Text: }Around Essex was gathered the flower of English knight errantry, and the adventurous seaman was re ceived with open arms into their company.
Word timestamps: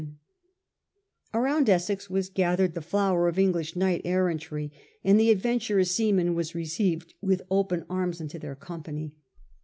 }Around 1.35 1.69
Essex 1.69 2.09
was 2.09 2.27
gathered 2.31 2.73
the 2.73 2.81
flower 2.81 3.27
of 3.27 3.37
English 3.37 3.75
knight 3.75 4.01
errantry, 4.03 4.71
and 5.03 5.19
the 5.19 5.29
adventurous 5.29 5.91
seaman 5.91 6.33
was 6.33 6.55
re 6.55 6.65
ceived 6.65 7.13
with 7.21 7.43
open 7.51 7.85
arms 7.87 8.19
into 8.19 8.39
their 8.39 8.55
company. 8.55 9.13